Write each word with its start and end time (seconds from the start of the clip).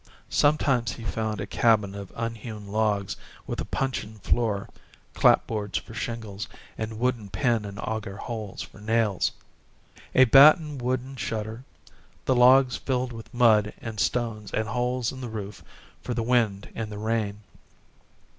Sometimes 0.31 0.93
he 0.93 1.03
found 1.03 1.39
a 1.39 1.45
cabin 1.45 1.93
of 1.93 2.11
unhewn 2.15 2.67
logs 2.67 3.15
with 3.45 3.61
a 3.61 3.65
puncheon 3.65 4.15
floor, 4.17 4.67
clapboards 5.13 5.77
for 5.77 5.93
shingles 5.93 6.47
and 6.75 6.97
wooden 6.97 7.29
pin 7.29 7.65
and 7.65 7.77
auger 7.79 8.17
holes 8.17 8.63
for 8.63 8.79
nails; 8.81 9.31
a 10.15 10.23
batten 10.25 10.79
wooden 10.79 11.15
shutter, 11.17 11.63
the 12.25 12.35
logs 12.35 12.77
filled 12.77 13.13
with 13.13 13.31
mud 13.31 13.73
and 13.79 13.99
stones 13.99 14.49
and 14.51 14.69
holes 14.69 15.11
in 15.11 15.21
the 15.21 15.29
roof 15.29 15.63
for 16.01 16.15
the 16.15 16.23
wind 16.23 16.69
and 16.73 16.91
the 16.91 16.97
rain. 16.97 17.41